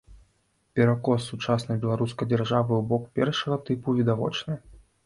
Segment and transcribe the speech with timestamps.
[0.79, 4.53] Перакос сучаснай беларускай дзяржавы ў бок першага тыпу відавочны.